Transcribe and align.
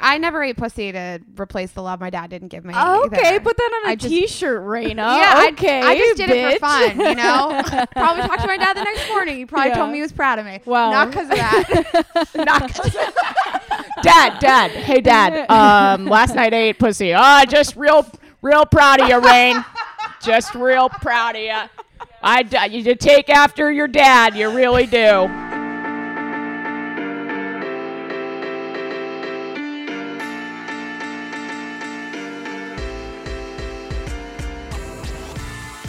I 0.00 0.18
never 0.18 0.42
ate 0.42 0.56
pussy 0.56 0.92
to 0.92 1.20
replace 1.38 1.70
the 1.72 1.82
love 1.82 2.00
my 2.00 2.10
dad 2.10 2.30
didn't 2.30 2.48
give 2.48 2.64
me. 2.64 2.74
Okay, 2.74 3.34
either. 3.36 3.40
put 3.40 3.56
that 3.56 3.80
on 3.82 3.88
a 3.88 3.92
I 3.92 3.94
just- 3.96 4.34
shirt 4.34 4.62
Raina. 4.62 4.96
yeah, 4.96 5.32
I- 5.36 5.48
okay. 5.52 5.80
I, 5.80 5.98
just 5.98 6.16
did 6.16 6.30
it 6.30 6.54
for 6.54 6.58
fun, 6.60 7.00
you 7.00 7.14
know. 7.14 7.62
probably 7.92 8.22
talked 8.22 8.40
to 8.42 8.46
my 8.46 8.56
dad 8.56 8.76
the 8.76 8.84
next 8.84 9.08
morning. 9.08 9.36
He 9.36 9.46
probably 9.46 9.70
Yeah. 9.70 9.76
told 9.76 9.90
me 9.90 9.96
he 9.96 10.02
was 10.02 10.12
proud 10.12 10.38
of 10.38 10.46
me. 10.46 10.60
Wow. 10.64 10.90
not 10.90 11.08
because 11.08 11.30
of 11.30 11.36
that. 11.36 12.28
not 12.36 12.66
because. 12.66 12.86
Of 12.86 12.92
that. 12.92 13.98
Dad, 14.02 14.38
Dad, 14.38 14.70
hey, 14.70 15.00
Dad. 15.00 15.50
Um, 15.50 16.06
last 16.06 16.34
night 16.34 16.54
I 16.54 16.58
ate 16.58 16.78
pussy. 16.78 17.12
Ah, 17.14 17.44
just 17.48 17.76
real, 17.76 18.06
real 18.42 18.64
proud 18.64 19.00
of 19.00 19.08
you, 19.08 19.18
Rain. 19.18 19.64
Just 20.22 20.54
real 20.54 20.88
proud 20.88 21.36
of 21.36 21.42
you. 21.42 21.60
I, 22.22 22.68
you 22.70 22.94
take 22.94 23.28
after 23.28 23.70
your 23.70 23.88
dad. 23.88 24.36
You 24.36 24.50
really 24.50 24.86
do. 24.86 25.47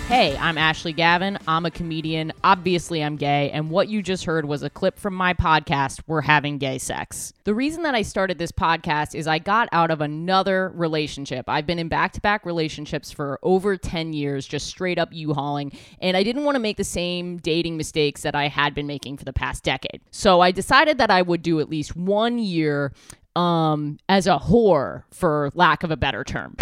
Hey, 0.09 0.35
I'm 0.37 0.57
Ashley 0.57 0.91
Gavin. 0.91 1.37
I'm 1.47 1.67
a 1.67 1.71
comedian. 1.71 2.33
Obviously, 2.43 3.03
I'm 3.03 3.15
gay. 3.15 3.51
And 3.51 3.69
what 3.69 3.89
you 3.89 4.01
just 4.01 4.25
heard 4.25 4.45
was 4.45 4.63
a 4.63 4.69
clip 4.71 4.97
from 4.97 5.13
my 5.13 5.35
podcast, 5.35 6.01
We're 6.07 6.21
Having 6.21 6.57
Gay 6.57 6.79
Sex. 6.79 7.31
The 7.43 7.53
reason 7.53 7.83
that 7.83 7.93
I 7.93 8.01
started 8.01 8.39
this 8.39 8.51
podcast 8.51 9.13
is 9.13 9.27
I 9.27 9.37
got 9.37 9.69
out 9.71 9.91
of 9.91 10.01
another 10.01 10.71
relationship. 10.73 11.47
I've 11.47 11.67
been 11.67 11.77
in 11.77 11.89
back 11.89 12.13
to 12.13 12.21
back 12.21 12.43
relationships 12.43 13.11
for 13.11 13.37
over 13.43 13.77
10 13.77 14.13
years, 14.13 14.47
just 14.47 14.65
straight 14.65 14.97
up 14.97 15.09
U 15.13 15.35
hauling. 15.35 15.77
And 16.01 16.17
I 16.17 16.23
didn't 16.23 16.43
want 16.43 16.55
to 16.55 16.59
make 16.59 16.77
the 16.77 16.83
same 16.83 17.37
dating 17.37 17.77
mistakes 17.77 18.23
that 18.23 18.33
I 18.33 18.47
had 18.47 18.73
been 18.73 18.87
making 18.87 19.17
for 19.17 19.25
the 19.25 19.33
past 19.33 19.63
decade. 19.63 20.01
So 20.09 20.41
I 20.41 20.49
decided 20.49 20.97
that 20.97 21.11
I 21.11 21.21
would 21.21 21.43
do 21.43 21.59
at 21.59 21.69
least 21.69 21.95
one 21.95 22.39
year 22.39 22.93
um, 23.35 23.99
as 24.09 24.25
a 24.25 24.39
whore, 24.39 25.03
for 25.11 25.51
lack 25.53 25.83
of 25.83 25.91
a 25.91 25.97
better 25.97 26.23
term. 26.23 26.55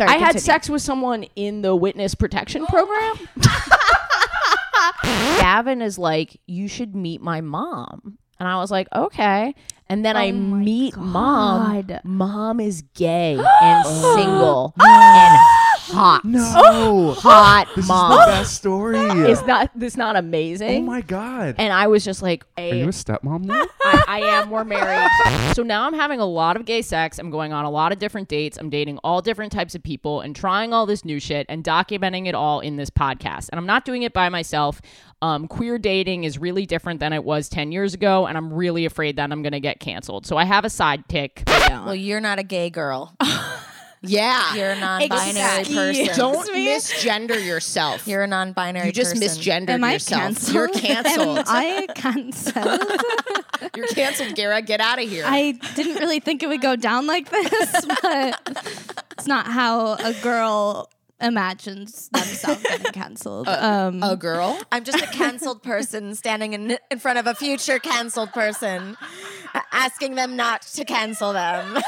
Sorry, 0.00 0.12
I 0.12 0.16
had 0.16 0.40
sex 0.40 0.70
with 0.70 0.80
someone 0.80 1.24
in 1.36 1.60
the 1.60 1.76
witness 1.76 2.14
protection 2.14 2.64
program. 2.64 3.28
Gavin 5.02 5.82
is 5.82 5.98
like, 5.98 6.40
you 6.46 6.68
should 6.68 6.96
meet 6.96 7.20
my 7.20 7.42
mom. 7.42 8.16
And 8.38 8.48
I 8.48 8.56
was 8.56 8.70
like, 8.70 8.88
okay. 8.94 9.54
And 9.90 10.02
then 10.02 10.16
I 10.16 10.30
oh 10.30 10.32
meet 10.32 10.96
mom. 10.96 11.86
Mom 12.02 12.60
is 12.60 12.80
gay 12.94 13.34
and 13.62 13.86
single 13.86 14.72
and 14.80 15.38
hot. 15.90 16.24
No. 16.24 17.14
Hot 17.20 17.66
This 17.76 17.86
mom. 17.88 18.12
is 18.12 18.18
the 18.18 18.26
best 18.32 18.54
story. 18.54 18.98
Is 18.98 19.42
not 19.46 19.70
this 19.74 19.96
not 19.96 20.16
amazing? 20.16 20.82
oh 20.82 20.86
my 20.86 21.00
god. 21.00 21.56
and 21.58 21.72
I 21.72 21.86
was 21.88 22.04
just 22.04 22.22
like, 22.22 22.44
Are 22.56 22.64
you 22.64 22.84
a 22.84 22.88
stepmom 22.88 23.42
now? 23.44 23.64
I, 23.84 24.04
I 24.06 24.20
am. 24.20 24.50
We're 24.50 24.64
married. 24.64 25.08
So 25.54 25.62
now 25.62 25.86
I'm 25.86 25.94
having 25.94 26.20
a 26.20 26.26
lot 26.26 26.56
of 26.56 26.64
gay 26.64 26.82
sex. 26.82 27.18
I'm 27.18 27.30
going 27.30 27.52
on 27.52 27.64
a 27.64 27.70
lot 27.70 27.92
of 27.92 27.98
different 27.98 28.28
dates. 28.28 28.56
I'm 28.58 28.70
dating 28.70 28.98
all 28.98 29.20
different 29.20 29.52
types 29.52 29.74
of 29.74 29.82
people 29.82 30.20
and 30.20 30.34
trying 30.36 30.72
all 30.72 30.86
this 30.86 31.04
new 31.04 31.18
shit 31.20 31.46
and 31.48 31.64
documenting 31.64 32.26
it 32.26 32.34
all 32.34 32.60
in 32.60 32.76
this 32.76 32.90
podcast. 32.90 33.48
And 33.50 33.58
I'm 33.58 33.66
not 33.66 33.84
doing 33.84 34.02
it 34.02 34.12
by 34.12 34.28
myself. 34.28 34.80
Um, 35.22 35.48
queer 35.48 35.78
dating 35.78 36.24
is 36.24 36.38
really 36.38 36.64
different 36.64 36.98
than 37.00 37.12
it 37.12 37.24
was 37.24 37.48
10 37.50 37.72
years 37.72 37.92
ago. 37.92 38.26
And 38.26 38.38
I'm 38.38 38.52
really 38.52 38.86
afraid 38.86 39.16
that 39.16 39.30
I'm 39.30 39.42
going 39.42 39.52
to 39.52 39.60
get 39.60 39.78
canceled. 39.80 40.24
So 40.26 40.36
I 40.38 40.44
have 40.44 40.64
a 40.64 40.68
sidekick. 40.68 41.46
Well, 41.70 41.94
you're 41.94 42.20
not 42.20 42.38
a 42.38 42.42
gay 42.42 42.70
girl. 42.70 43.14
Yeah. 44.02 44.54
You're 44.54 44.70
a 44.70 44.80
non-binary 44.80 45.60
Excuse 45.60 46.08
person. 46.08 46.16
Don't 46.18 46.48
misgender 46.54 47.44
yourself. 47.44 48.06
You're 48.06 48.22
a 48.22 48.26
non-binary 48.26 48.86
you 48.86 48.92
just 48.92 49.14
person. 49.14 49.28
misgendered 49.66 49.70
Am 49.70 49.84
I 49.84 49.94
yourself. 49.94 50.20
canceled? 50.22 50.54
You're 50.54 50.68
canceled. 50.80 51.38
Am 51.38 51.44
I 51.46 51.86
canceled? 51.94 52.92
You're 53.76 53.86
canceled, 53.88 54.34
Gara. 54.36 54.62
Get 54.62 54.80
out 54.80 55.02
of 55.02 55.08
here. 55.08 55.24
I 55.26 55.52
didn't 55.74 55.96
really 55.96 56.20
think 56.20 56.42
it 56.42 56.48
would 56.48 56.62
go 56.62 56.76
down 56.76 57.06
like 57.06 57.30
this, 57.30 57.86
but 58.02 58.62
it's 59.12 59.26
not 59.26 59.46
how 59.46 59.94
a 59.94 60.14
girl 60.22 60.90
imagines 61.20 62.08
themselves 62.08 62.62
getting 62.62 62.92
canceled. 62.92 63.46
um, 63.48 64.02
a 64.02 64.16
girl? 64.16 64.58
I'm 64.72 64.84
just 64.84 65.02
a 65.02 65.06
canceled 65.08 65.62
person 65.62 66.14
standing 66.14 66.54
in 66.54 66.78
in 66.90 66.98
front 66.98 67.18
of 67.18 67.26
a 67.26 67.34
future 67.34 67.78
canceled 67.78 68.32
person, 68.32 68.96
a- 69.00 69.19
asking 69.72 70.14
them 70.14 70.36
not 70.36 70.62
to 70.62 70.84
cancel 70.84 71.32
them. 71.32 71.74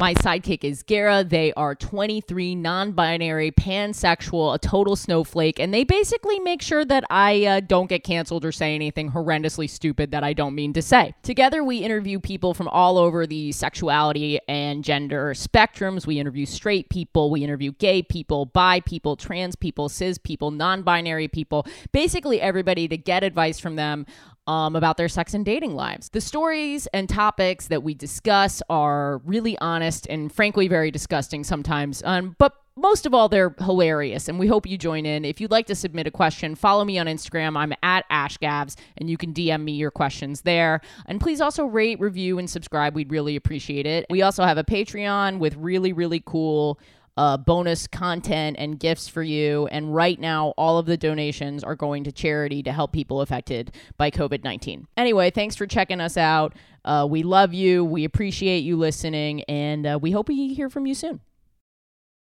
My 0.00 0.14
sidekick 0.18 0.64
is 0.64 0.82
Gara. 0.82 1.24
They 1.24 1.52
are 1.54 1.74
23, 1.74 2.54
non 2.54 2.92
binary, 2.92 3.50
pansexual, 3.50 4.54
a 4.54 4.58
total 4.58 4.96
snowflake, 4.96 5.58
and 5.58 5.72
they 5.72 5.84
basically 5.84 6.38
make 6.40 6.62
sure 6.62 6.84
that 6.84 7.04
I 7.10 7.44
uh, 7.44 7.60
don't 7.60 7.88
get 7.88 8.04
canceled 8.04 8.44
or 8.44 8.52
say 8.52 8.74
anything 8.74 9.12
horrendously 9.12 9.68
stupid 9.68 10.10
that 10.12 10.24
I 10.24 10.32
don't 10.32 10.54
mean 10.54 10.72
to 10.74 10.82
say. 10.82 11.14
Together, 11.22 11.62
we 11.64 11.78
interview 11.78 12.20
people 12.20 12.54
from 12.54 12.68
all 12.68 12.98
over 12.98 13.26
the 13.26 13.52
sexuality 13.52 14.38
and 14.48 14.84
gender 14.84 15.34
spectrums. 15.34 16.06
We 16.06 16.18
interview 16.18 16.46
straight 16.46 16.88
people, 16.90 17.30
we 17.30 17.44
interview 17.44 17.72
gay 17.72 18.02
people, 18.02 18.46
bi 18.46 18.80
people, 18.80 19.16
trans 19.16 19.56
people, 19.56 19.88
cis 19.88 20.18
people, 20.18 20.50
non 20.50 20.82
binary 20.82 21.28
people, 21.28 21.66
basically 21.92 22.40
everybody 22.40 22.88
to 22.88 22.96
get 22.96 23.24
advice 23.24 23.58
from 23.58 23.76
them 23.76 24.06
um, 24.48 24.74
about 24.74 24.96
their 24.96 25.08
sex 25.08 25.34
and 25.34 25.44
dating 25.44 25.74
lives. 25.74 26.08
The 26.08 26.20
stories 26.20 26.88
and 26.88 27.08
topics 27.08 27.68
that 27.68 27.82
we 27.82 27.94
discuss 27.94 28.62
are 28.70 29.18
really 29.18 29.58
honest 29.58 30.06
and 30.08 30.32
frankly 30.32 30.68
very 30.68 30.90
disgusting 30.90 31.44
sometimes, 31.44 32.02
um, 32.04 32.34
but 32.38 32.54
most 32.78 33.06
of 33.06 33.12
all, 33.12 33.28
they're 33.28 33.54
hilarious, 33.58 34.28
and 34.28 34.38
we 34.38 34.46
hope 34.46 34.64
you 34.64 34.78
join 34.78 35.04
in. 35.04 35.24
If 35.24 35.40
you'd 35.40 35.50
like 35.50 35.66
to 35.66 35.74
submit 35.74 36.06
a 36.06 36.12
question, 36.12 36.54
follow 36.54 36.84
me 36.84 36.96
on 36.96 37.06
Instagram. 37.06 37.56
I'm 37.56 37.74
at 37.82 38.08
AshGavs, 38.08 38.76
and 38.96 39.10
you 39.10 39.16
can 39.16 39.34
DM 39.34 39.64
me 39.64 39.72
your 39.72 39.90
questions 39.90 40.42
there. 40.42 40.80
And 41.06 41.20
please 41.20 41.40
also 41.40 41.64
rate, 41.64 41.98
review, 41.98 42.38
and 42.38 42.48
subscribe. 42.48 42.94
We'd 42.94 43.10
really 43.10 43.34
appreciate 43.34 43.84
it. 43.84 44.06
We 44.10 44.22
also 44.22 44.44
have 44.44 44.58
a 44.58 44.64
Patreon 44.64 45.40
with 45.40 45.56
really, 45.56 45.92
really 45.92 46.22
cool 46.24 46.78
uh, 47.18 47.36
bonus 47.36 47.88
content 47.88 48.56
and 48.60 48.78
gifts 48.78 49.08
for 49.08 49.24
you. 49.24 49.66
And 49.72 49.92
right 49.92 50.18
now, 50.20 50.54
all 50.56 50.78
of 50.78 50.86
the 50.86 50.96
donations 50.96 51.64
are 51.64 51.74
going 51.74 52.04
to 52.04 52.12
charity 52.12 52.62
to 52.62 52.72
help 52.72 52.92
people 52.92 53.20
affected 53.20 53.72
by 53.96 54.12
COVID 54.12 54.44
19. 54.44 54.86
Anyway, 54.96 55.30
thanks 55.30 55.56
for 55.56 55.66
checking 55.66 56.00
us 56.00 56.16
out. 56.16 56.54
Uh, 56.84 57.06
we 57.10 57.24
love 57.24 57.52
you. 57.52 57.84
We 57.84 58.04
appreciate 58.04 58.60
you 58.60 58.76
listening. 58.76 59.42
And 59.42 59.84
uh, 59.84 59.98
we 60.00 60.12
hope 60.12 60.28
we 60.28 60.54
hear 60.54 60.70
from 60.70 60.86
you 60.86 60.94
soon. 60.94 61.20